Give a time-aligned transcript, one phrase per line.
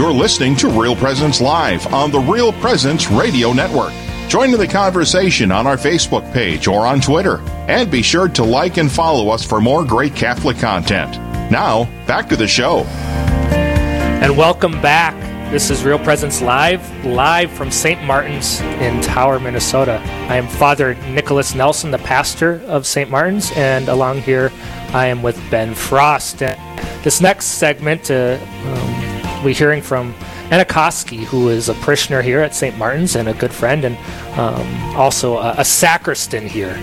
[0.00, 3.92] You're listening to Real Presence Live on the Real Presence Radio Network.
[4.30, 7.36] Join in the conversation on our Facebook page or on Twitter.
[7.68, 11.18] And be sure to like and follow us for more great Catholic content.
[11.50, 12.84] Now, back to the show.
[14.22, 15.14] And welcome back.
[15.52, 18.02] This is Real Presence Live, live from St.
[18.02, 20.00] Martin's in Tower, Minnesota.
[20.30, 23.10] I am Father Nicholas Nelson, the pastor of St.
[23.10, 24.50] Martin's, and along here
[24.94, 26.42] I am with Ben Frost.
[26.42, 26.58] And
[27.04, 29.09] this next segment, uh, um,
[29.44, 30.14] we're hearing from
[30.50, 32.76] Anna Koski, who is a parishioner here at St.
[32.76, 33.96] Martin's and a good friend, and
[34.38, 36.74] um, also a, a, sacristan here.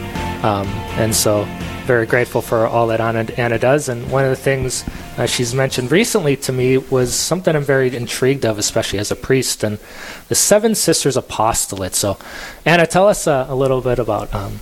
[0.43, 1.45] Um, and so,
[1.85, 3.89] very grateful for all that Anna, Anna does.
[3.89, 4.83] And one of the things
[5.17, 9.15] uh, she's mentioned recently to me was something I'm very intrigued of, especially as a
[9.15, 9.79] priest, and
[10.27, 11.95] the Seven Sisters Apostolate.
[11.95, 12.17] So,
[12.65, 14.59] Anna, tell us uh, a little bit about um,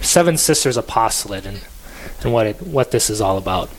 [0.00, 1.60] Seven Sisters Apostolate and
[2.22, 3.70] and what it, what this is all about.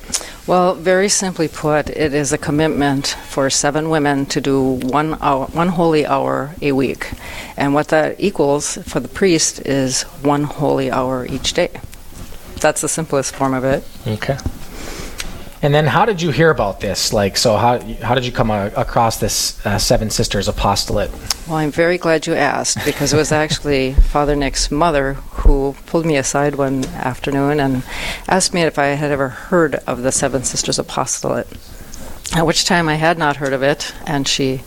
[0.47, 5.45] Well, very simply put, it is a commitment for seven women to do one hour,
[5.47, 7.11] one holy hour a week,
[7.57, 11.69] and what that equals for the priest is one holy hour each day.
[12.59, 13.83] That's the simplest form of it.
[14.07, 14.37] Okay.
[15.63, 17.13] And then, how did you hear about this?
[17.13, 21.11] Like, so how how did you come across this uh, Seven Sisters apostolate?
[21.47, 26.07] Well, I'm very glad you asked because it was actually Father Nick's mother who pulled
[26.07, 27.83] me aside one afternoon and
[28.27, 31.47] asked me if I had ever heard of the Seven Sisters apostolate.
[32.35, 34.63] At which time I had not heard of it, and she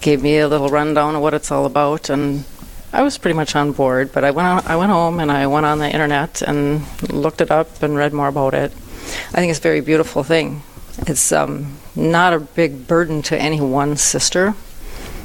[0.00, 2.44] gave me a little rundown of what it's all about, and
[2.92, 4.12] I was pretty much on board.
[4.12, 7.40] But I went on, I went home and I went on the internet and looked
[7.40, 8.72] it up and read more about it
[9.28, 10.62] I think it's a very beautiful thing.
[11.06, 14.54] It's um, not a big burden to any one sister.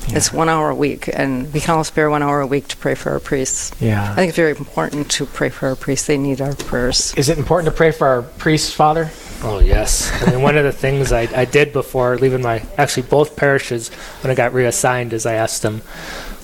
[0.08, 0.18] Yeah.
[0.18, 2.78] It's one hour a week, and we can all spare one hour a week to
[2.78, 3.72] pray for our priests.
[3.80, 6.08] Yeah, I think it's very important to pray for our priests.
[6.08, 7.14] They need our prayers.
[7.16, 9.12] Is it important to pray for our priests, Father?
[9.44, 10.12] Oh yes.
[10.28, 13.90] I mean, one of the things I, I did before leaving my actually both parishes
[14.22, 15.80] when I got reassigned is I asked them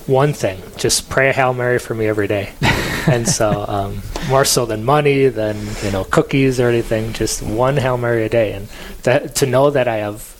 [0.08, 2.54] one thing: just pray a Hail Mary for me every day.
[3.09, 7.77] and so um, more so than money, than you know cookies or anything, just one
[7.77, 8.67] Hail Mary a day, and
[9.03, 10.36] that, to know that I have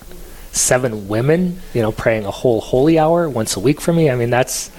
[0.52, 4.10] seven women, you know, praying a whole holy hour once a week for me.
[4.10, 4.72] I mean, that's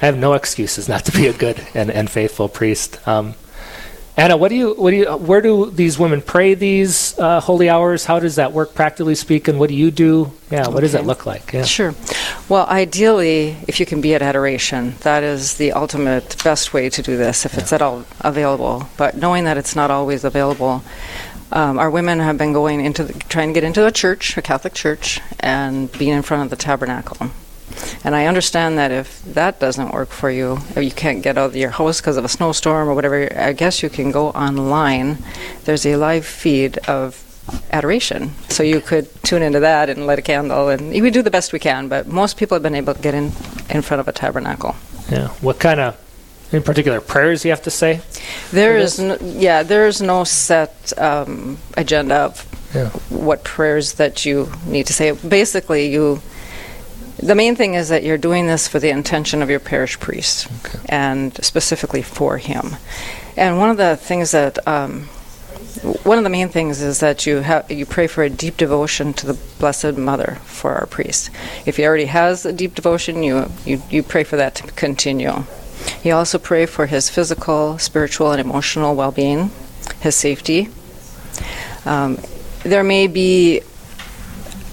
[0.00, 3.06] I have no excuses not to be a good and, and faithful priest.
[3.06, 3.34] Um,
[4.14, 7.70] Anna, what do you, what do you, where do these women pray these uh, holy
[7.70, 8.04] hours?
[8.04, 9.58] How does that work, practically speaking?
[9.58, 10.32] What do you do?
[10.50, 10.80] Yeah, what okay.
[10.82, 11.52] does that look like?
[11.54, 11.64] Yeah.
[11.64, 11.94] Sure.
[12.46, 17.02] Well, ideally, if you can be at adoration, that is the ultimate best way to
[17.02, 17.60] do this, if yeah.
[17.60, 18.86] it's at all available.
[18.98, 20.84] But knowing that it's not always available,
[21.50, 24.42] um, our women have been going into the, trying to get into a church, a
[24.42, 27.30] Catholic church, and being in front of the tabernacle.
[28.04, 31.50] And I understand that if that doesn't work for you, if you can't get out
[31.50, 35.18] of your house because of a snowstorm or whatever, I guess you can go online.
[35.64, 37.22] There's a live feed of
[37.70, 38.32] adoration.
[38.48, 41.52] So you could tune into that and light a candle, and we do the best
[41.52, 41.88] we can.
[41.88, 43.32] But most people have been able to get in
[43.70, 44.76] in front of a tabernacle.
[45.10, 45.28] Yeah.
[45.40, 45.96] What kind of,
[46.52, 48.00] in particular, prayers you have to say?
[48.50, 52.90] There is, no, yeah, there is no set um, agenda of yeah.
[53.08, 55.12] what prayers that you need to say.
[55.12, 56.20] Basically, you
[57.22, 60.48] the main thing is that you're doing this for the intention of your parish priest
[60.66, 60.80] okay.
[60.88, 62.76] and specifically for him.
[63.36, 65.04] And one of the things that um,
[66.02, 69.12] one of the main things is that you have you pray for a deep devotion
[69.14, 71.30] to the Blessed Mother for our priest.
[71.64, 75.44] If he already has a deep devotion, you you, you pray for that to continue.
[76.02, 79.50] You also pray for his physical, spiritual, and emotional well-being,
[80.00, 80.68] his safety.
[81.84, 82.18] Um,
[82.62, 83.62] there may be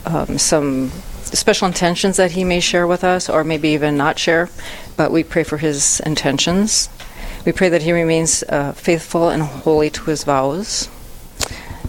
[0.06, 0.92] um, some
[1.36, 4.50] special intentions that he may share with us, or maybe even not share,
[4.98, 6.90] but we pray for his intentions.
[7.46, 10.90] We pray that he remains uh, faithful and holy to his vows.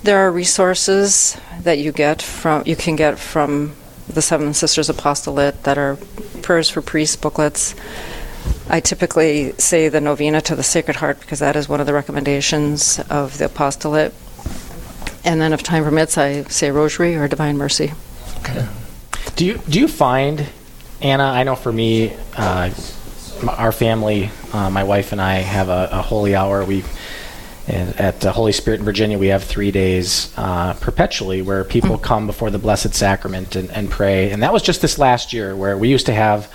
[0.03, 3.75] There are resources that you get from you can get from
[4.09, 5.99] the Seven Sisters Apostolate that are
[6.43, 7.75] prayers for priests booklets.
[8.69, 11.93] I typically say the novena to the Sacred Heart because that is one of the
[11.93, 14.15] recommendations of the apostolate.
[15.25, 17.93] And then, if time permits, I say Rosary or Divine Mercy.
[18.39, 18.67] Okay.
[19.41, 20.47] Do you do you find,
[21.01, 21.25] Anna?
[21.25, 22.71] I know for me, uh,
[23.49, 26.63] our family, uh, my wife and I have a, a holy hour.
[26.63, 26.85] We
[27.71, 32.03] at the Holy Spirit in Virginia, we have three days uh, perpetually where people mm.
[32.03, 34.31] come before the Blessed Sacrament and, and, pray.
[34.31, 36.53] And that was just this last year where we used to have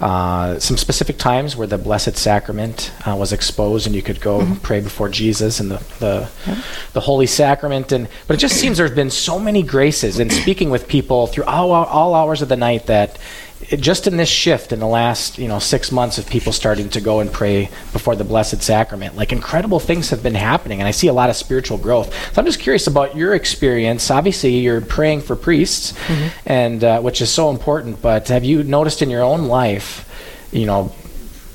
[0.00, 4.40] uh, some specific times where the Blessed Sacrament uh, was exposed and you could go
[4.40, 4.54] mm-hmm.
[4.56, 6.62] pray before Jesus and the, the, yeah.
[6.92, 7.92] the, Holy Sacrament.
[7.92, 11.26] And But it just seems there have been so many graces and speaking with people
[11.26, 13.18] through all, all hours of the night that
[13.60, 16.88] it, just in this shift in the last you know six months of people starting
[16.90, 20.88] to go and pray before the Blessed Sacrament, like incredible things have been happening, and
[20.88, 22.12] I see a lot of spiritual growth.
[22.32, 24.10] So I'm just curious about your experience.
[24.10, 26.28] Obviously, you're praying for priests, mm-hmm.
[26.46, 28.00] and uh, which is so important.
[28.00, 30.08] But have you noticed in your own life,
[30.52, 30.92] you know,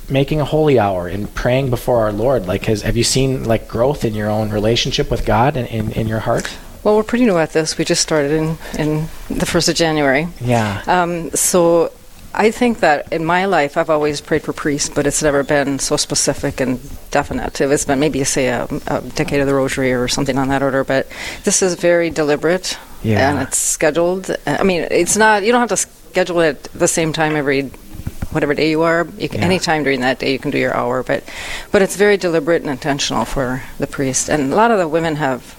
[0.10, 2.46] making a holy hour and praying before our Lord?
[2.46, 5.92] Like, has have you seen like growth in your own relationship with God and in,
[5.92, 6.58] in your heart?
[6.84, 7.78] Well, we're pretty new at this.
[7.78, 10.28] We just started in, in the 1st of January.
[10.42, 10.84] Yeah.
[10.86, 11.92] Um, so
[12.34, 15.80] I think that in my life, I've always prayed for priests, but it's never been
[15.80, 16.82] so specific and
[17.12, 17.72] definitive.
[17.72, 20.84] It's been maybe, say, a, a decade of the rosary or something on that order,
[20.84, 21.08] but
[21.44, 23.30] this is very deliberate yeah.
[23.30, 24.36] and it's scheduled.
[24.46, 27.72] I mean, it's not, you don't have to schedule it the same time every
[28.32, 29.08] whatever day you are.
[29.18, 29.46] You can, yeah.
[29.46, 31.24] Any time during that day, you can do your hour, but
[31.72, 34.28] but it's very deliberate and intentional for the priest.
[34.28, 35.56] And a lot of the women have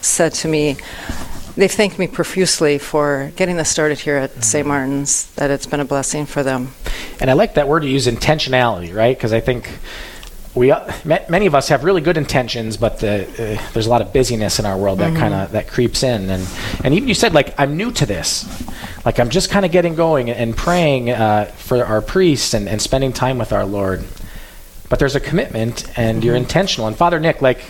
[0.00, 0.76] said to me,
[1.56, 4.40] they've thanked me profusely for getting this started here at mm-hmm.
[4.42, 4.66] St.
[4.66, 6.72] Martin's, that it's been a blessing for them.
[7.20, 9.16] And I like that word you use, intentionality, right?
[9.16, 9.70] Because I think
[10.54, 14.02] we uh, many of us have really good intentions, but the, uh, there's a lot
[14.02, 15.20] of busyness in our world that mm-hmm.
[15.20, 16.46] kind of that creeps in, and
[16.82, 18.46] and even you said like I'm new to this,
[19.04, 22.82] like I'm just kind of getting going and praying uh, for our priests and, and
[22.82, 24.04] spending time with our Lord,
[24.88, 26.26] but there's a commitment and mm-hmm.
[26.26, 26.88] you're intentional.
[26.88, 27.62] And Father Nick, like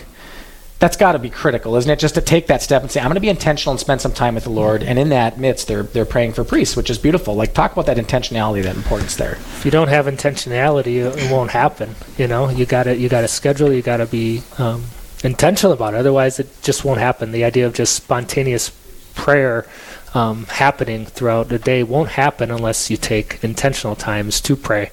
[0.80, 1.98] that's got to be critical, isn't it?
[1.98, 4.12] Just to take that step and say, I'm going to be intentional and spend some
[4.12, 4.82] time with the Lord.
[4.82, 7.34] And in that midst, they're they're praying for priests, which is beautiful.
[7.34, 9.32] Like talk about that intentionality, that importance there.
[9.32, 11.94] If you don't have intentionality, it won't happen.
[12.16, 13.70] You know, you got to you got to schedule.
[13.70, 14.86] You got to be um,
[15.22, 15.98] intentional about it.
[15.98, 17.32] Otherwise, it just won't happen.
[17.32, 18.70] The idea of just spontaneous
[19.14, 19.66] prayer
[20.14, 24.90] um, happening throughout the day won't happen unless you take intentional times to pray.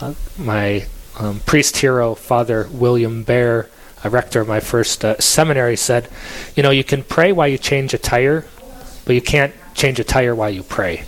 [0.00, 0.86] Uh, my
[1.18, 3.68] um, priest hero, Father William Baer
[4.04, 6.08] a rector of my first uh, seminary said,
[6.56, 8.46] you know, you can pray while you change a tire,
[9.04, 11.04] but you can't change a tire while you pray.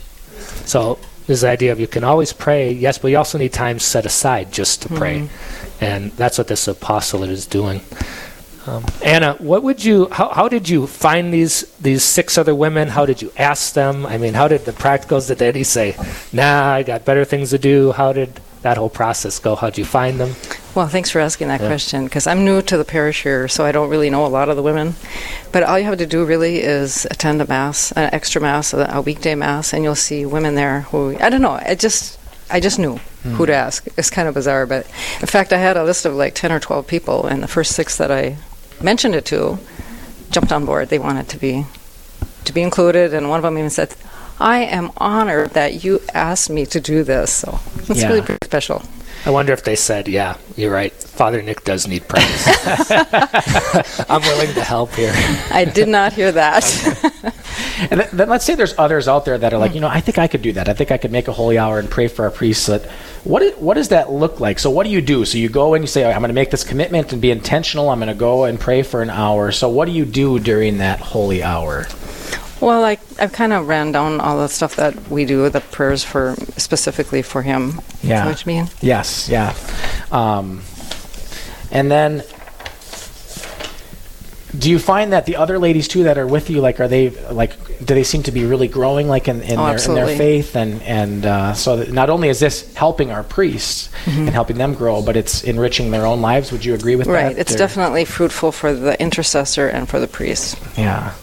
[0.65, 3.79] So there's the idea of you can always pray, yes, but you also need time
[3.79, 5.21] set aside just to pray.
[5.21, 5.85] Mm-hmm.
[5.85, 7.81] And that's what this apostolate is doing.
[8.67, 10.09] Um, Anna, what would you?
[10.13, 12.89] How, how did you find these these six other women?
[12.89, 14.07] How did you ask them?
[14.07, 15.37] I mean, how did the practicals?
[15.37, 15.97] Did he say,
[16.33, 17.91] "Nah, I got better things to do"?
[17.91, 19.57] How did that whole process go?
[19.57, 20.37] How'd you find them?
[20.75, 21.67] Well, thanks for asking that yeah.
[21.67, 24.49] question because I'm new to the parish here, so I don't really know a lot
[24.49, 24.95] of the women.
[25.53, 28.89] But all you have to do really is attend a mass, an extra mass, a,
[28.91, 31.53] a weekday mass, and you'll see women there who I don't know.
[31.53, 32.19] I just
[32.51, 33.33] I just knew mm.
[33.35, 33.87] who to ask.
[33.99, 34.87] It's kind of bizarre, but
[35.21, 37.73] in fact, I had a list of like ten or twelve people, and the first
[37.73, 38.39] six that I
[38.81, 39.59] mentioned it to
[40.31, 40.89] jumped on board.
[40.89, 41.67] They wanted to be
[42.45, 43.95] to be included, and one of them even said,
[44.41, 47.31] I am honored that you asked me to do this.
[47.31, 48.09] So it's yeah.
[48.09, 48.83] really pretty special.
[49.25, 50.93] I wonder if they said, "Yeah, you're right.
[50.93, 52.45] Father Nick does need praise.
[54.09, 55.13] I'm willing to help here."
[55.51, 56.65] I did not hear that.
[57.91, 59.77] and then let's say there's others out there that are like, hmm.
[59.77, 60.69] you know, I think I could do that.
[60.69, 62.67] I think I could make a holy hour and pray for our priests.
[62.67, 62.85] That
[63.25, 64.59] what is, what does that look like?
[64.59, 65.25] So what do you do?
[65.25, 67.91] So you go and you say, I'm going to make this commitment and be intentional.
[67.91, 69.53] I'm going to go and pray for an hour.
[69.53, 71.87] So what do you do during that holy hour?
[72.63, 76.05] Well, I, I've kind of ran down all the stuff that we do, the prayers
[76.05, 77.81] for specifically for him.
[78.05, 78.25] Yeah.
[78.25, 78.69] What you mean?
[78.81, 79.53] Yes, yeah.
[80.13, 80.63] Um,
[81.73, 82.23] and then,
[84.57, 87.11] do you find that the other ladies too that are with you, like, are they
[87.33, 90.17] like, do they seem to be really growing, like, in, in, oh, their, in their
[90.17, 94.21] faith, and and uh, so not only is this helping our priests mm-hmm.
[94.21, 96.53] and helping them grow, but it's enriching their own lives.
[96.53, 97.23] Would you agree with right.
[97.23, 97.27] that?
[97.29, 97.39] Right.
[97.39, 97.59] It's or?
[97.59, 100.61] definitely fruitful for the intercessor and for the priest.
[100.79, 101.15] Yeah.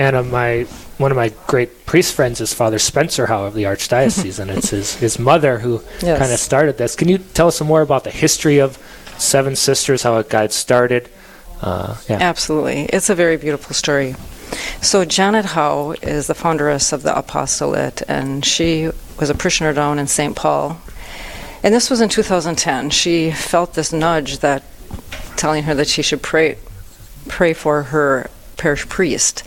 [0.00, 0.62] And uh, my
[0.96, 4.70] one of my great priest friends is Father Spencer Howe of the Archdiocese, and it's
[4.70, 6.18] his, his mother who yes.
[6.18, 6.96] kind of started this.
[6.96, 8.78] Can you tell us some more about the history of
[9.18, 11.10] Seven Sisters, how it got started?
[11.60, 12.16] Uh, yeah.
[12.18, 12.84] Absolutely.
[12.84, 14.14] It's a very beautiful story.
[14.80, 19.98] So, Janet Howe is the founderess of the apostolate, and she was a parishioner down
[19.98, 20.34] in St.
[20.34, 20.80] Paul.
[21.62, 22.88] And this was in 2010.
[22.88, 24.62] She felt this nudge that
[25.36, 26.56] telling her that she should pray
[27.28, 29.42] pray for her parish priest.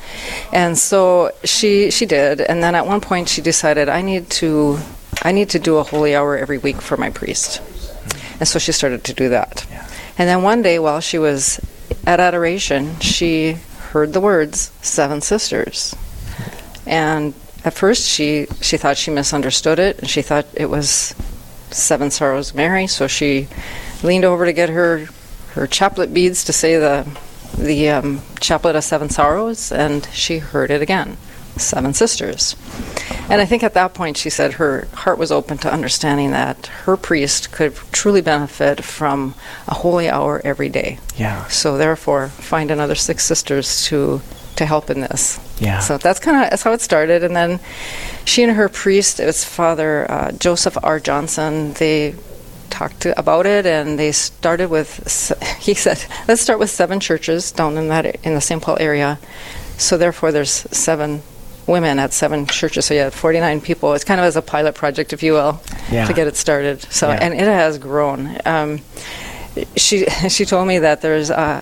[0.52, 4.80] And so she she did, and then at one point she decided I need to
[5.22, 7.62] I need to do a holy hour every week for my priest.
[8.40, 9.66] And so she started to do that.
[9.70, 9.88] Yeah.
[10.18, 11.62] And then one day while she was
[12.06, 13.54] at adoration, she
[13.92, 15.96] heard the words seven sisters.
[16.86, 21.16] And at first she she thought she misunderstood it and she thought it was
[21.70, 23.48] seven sorrows Mary, so she
[24.02, 25.08] leaned over to get her
[25.54, 27.06] her chaplet beads to say the
[27.58, 31.18] the um, Chaplet of Seven Sorrows, and she heard it again
[31.58, 32.56] Seven Sisters.
[33.30, 36.68] And I think at that point she said her heart was open to understanding that
[36.68, 39.36] her priest could truly benefit from
[39.68, 41.00] a holy hour every day.
[41.16, 41.48] Yeah.
[41.48, 44.22] So therefore, find another six sisters to
[44.56, 45.40] to help in this.
[45.60, 45.80] Yeah.
[45.80, 47.60] So that's kind of that's how it started, and then
[48.26, 51.00] she and her priest, it's Father uh, Joseph R.
[51.00, 51.74] Johnson.
[51.74, 52.16] They
[52.74, 54.90] talked to, about it, and they started with.
[55.64, 58.62] He said, "Let's start with seven churches down in that in the St.
[58.62, 59.18] Paul area."
[59.78, 61.22] So therefore, there's seven
[61.68, 62.86] women at seven churches.
[62.86, 63.94] So you had 49 people.
[63.96, 65.62] It's kind of as a pilot project, if you will,
[65.92, 66.06] Yeah.
[66.08, 66.82] to get it started.
[66.92, 67.20] So Yeah.
[67.24, 68.38] and it has grown.
[68.46, 68.80] Um,
[69.78, 71.62] she she told me that there's uh,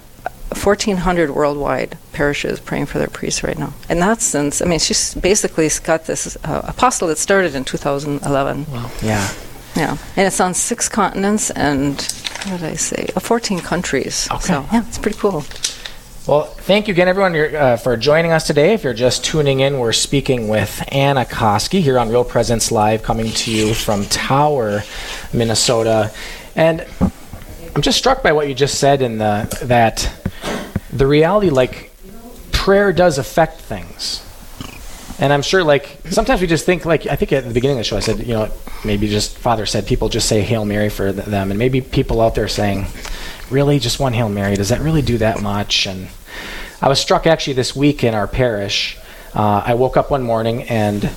[0.54, 5.14] 1,400 worldwide parishes praying for their priests right now, and that's since I mean she's
[5.16, 8.66] basically got this uh, apostle that started in 2011.
[8.72, 8.90] Wow.
[9.02, 9.28] Yeah.
[9.76, 12.02] Yeah, and it's on six continents and
[12.46, 13.08] what did I say?
[13.16, 14.28] Uh, 14 countries.
[14.32, 14.42] Okay.
[14.42, 15.44] So yeah, it's pretty cool.
[16.28, 18.74] Well, thank you again, everyone, uh, for joining us today.
[18.74, 23.02] If you're just tuning in, we're speaking with Anna Koski here on Real Presence Live,
[23.02, 24.84] coming to you from Tower,
[25.34, 26.12] Minnesota.
[26.56, 26.86] And
[27.76, 30.12] I'm just struck by what you just said in the that
[30.94, 31.92] the reality, like
[32.52, 34.24] prayer, does affect things.
[35.22, 37.82] And I'm sure, like sometimes we just think, like I think at the beginning of
[37.82, 38.52] the show, I said, you know,
[38.84, 42.22] maybe just Father said people just say Hail Mary for th- them, and maybe people
[42.22, 42.88] out there saying,
[43.52, 45.86] really, just one Hail Mary, does that really do that much?
[45.86, 46.08] And
[46.82, 48.98] I was struck actually this week in our parish.
[49.36, 51.08] Uh, I woke up one morning and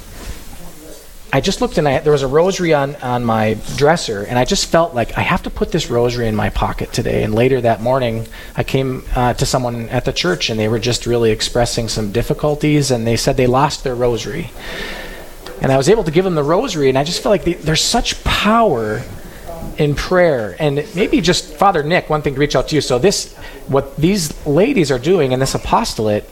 [1.35, 4.45] I just looked and I, there was a rosary on, on my dresser, and I
[4.45, 7.25] just felt like I have to put this rosary in my pocket today.
[7.25, 10.79] And later that morning, I came uh, to someone at the church, and they were
[10.79, 14.53] just really expressing some difficulties, and they said they lost their rosary.
[15.61, 17.55] And I was able to give them the rosary, and I just feel like the,
[17.55, 19.03] there's such power
[19.77, 20.55] in prayer.
[20.61, 22.81] And maybe just Father Nick, one thing to reach out to you.
[22.81, 23.35] So this,
[23.67, 26.31] what these ladies are doing in this apostolate,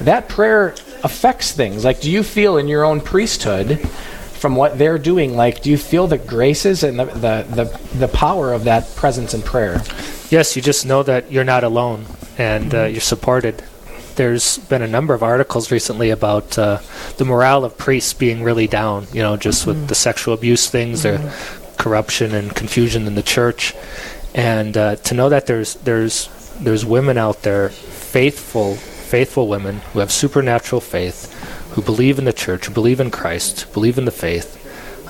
[0.00, 1.86] that prayer affects things.
[1.86, 3.88] Like, do you feel in your own priesthood,
[4.40, 8.08] from what they're doing, like, do you feel the graces and the the the, the
[8.08, 9.82] power of that presence in prayer?
[10.30, 12.06] Yes, you just know that you're not alone
[12.38, 13.62] and uh, you're supported.
[14.16, 16.78] There's been a number of articles recently about uh,
[17.18, 21.02] the morale of priests being really down, you know, just with the sexual abuse things,
[21.02, 21.18] the
[21.78, 23.74] corruption and confusion in the church.
[24.34, 26.28] And uh, to know that there's, there's,
[26.60, 31.34] there's women out there, faithful, faithful women who have supernatural faith,
[31.72, 34.56] who believe in the church, who believe in Christ, who believe in the faith,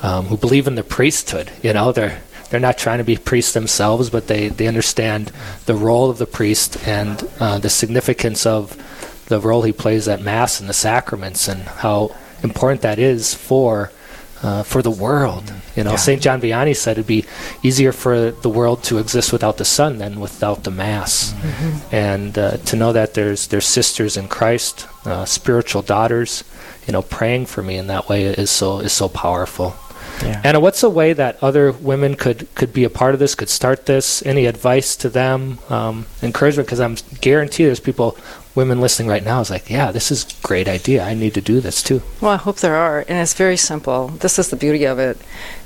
[0.05, 1.51] um, who believe in the priesthood.
[1.63, 5.33] You know, they're they're not trying to be priests themselves, but they, they understand
[5.67, 8.77] the role of the priest and uh, the significance of
[9.27, 13.93] the role he plays at Mass and the sacraments and how important that is for
[14.43, 15.53] uh, for the world.
[15.77, 15.97] You know, Yeah.
[15.97, 16.21] St.
[16.23, 17.25] John Vianney said it'd be
[17.63, 21.35] easier for the world to exist without the sun than without the Mass.
[21.93, 26.45] And uh, to know that there's there's sisters in Christ, uh, spiritual daughters,
[26.87, 29.75] you know, praying for me in that way is so is so powerful.
[30.23, 30.41] Yeah.
[30.45, 33.49] Anna, what's a way that other women could, could be a part of this, could
[33.49, 34.23] start this?
[34.27, 35.59] Any advice to them?
[35.71, 36.67] Um, encouragement?
[36.67, 38.19] Because I'm guarantee there's people,
[38.55, 41.05] women listening right now, is like, yeah, this is a great idea.
[41.05, 42.03] I need to do this too.
[42.21, 44.09] Well, I hope there are, and it's very simple.
[44.09, 45.19] This is the beauty of it.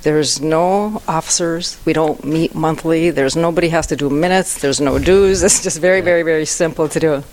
[0.03, 1.79] There's no officers.
[1.85, 3.11] We don't meet monthly.
[3.11, 4.61] There's nobody has to do minutes.
[4.61, 5.43] There's no dues.
[5.43, 7.25] It's just very, very, very simple to do.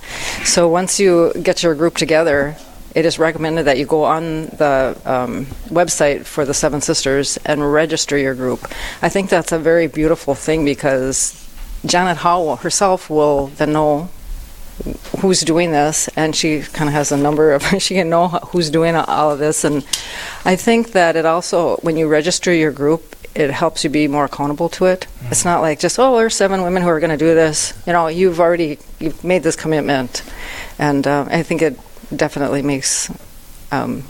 [0.45, 2.55] So once you get your group together,
[2.93, 7.71] it is recommended that you go on the um, website for the Seven Sisters and
[7.71, 8.59] register your group.
[9.01, 11.37] I think that's a very beautiful thing because
[11.85, 14.09] Janet Howell herself will then know
[15.19, 18.69] who's doing this, and she kind of has a number of, she can know who's
[18.69, 19.63] doing all of this.
[19.63, 19.85] And
[20.45, 24.25] I think that it also, when you register your group, it helps you be more
[24.25, 25.07] accountable to it.
[25.29, 27.73] It's not like just, oh, there's seven women who are going to do this.
[27.87, 30.23] You know, you've already you've made this commitment,
[30.77, 31.79] and uh, I think it
[32.13, 33.09] definitely makes
[33.71, 34.03] um,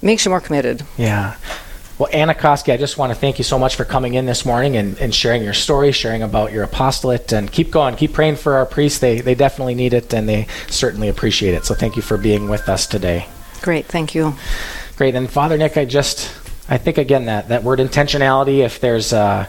[0.00, 0.82] makes you more committed.
[0.96, 1.36] Yeah.
[2.02, 4.44] Well, Anna Koski, I just want to thank you so much for coming in this
[4.44, 7.94] morning and, and sharing your story, sharing about your apostolate, and keep going.
[7.94, 8.98] Keep praying for our priests.
[8.98, 11.64] They, they definitely need it, and they certainly appreciate it.
[11.64, 13.28] So thank you for being with us today.
[13.60, 14.34] Great, thank you.
[14.96, 15.14] Great.
[15.14, 16.28] And Father Nick, I just,
[16.68, 19.48] I think again that, that word intentionality, if there's uh,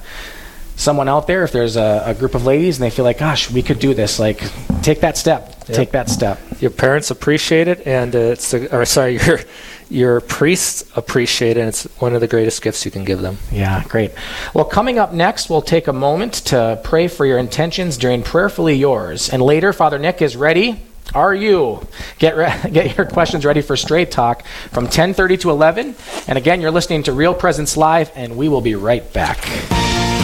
[0.75, 3.50] someone out there, if there's a, a group of ladies and they feel like, gosh,
[3.50, 4.43] we could do this, like,
[4.83, 5.65] take that step.
[5.65, 6.39] Take that step.
[6.60, 9.39] Your parents appreciate it, and uh, it's a, or sorry, your
[9.93, 11.62] your priests appreciate it.
[11.62, 13.38] And it's one of the greatest gifts you can give them.
[13.51, 14.12] Yeah, great.
[14.53, 18.75] Well, coming up next, we'll take a moment to pray for your intentions during Prayerfully
[18.75, 19.29] Yours.
[19.29, 20.81] And later, Father Nick is ready.
[21.13, 21.85] Are you?
[22.17, 25.95] Get re- get your questions ready for Straight Talk from 10:30 to 11.
[26.27, 29.82] And again, you're listening to Real Presence Live, and we will be right back.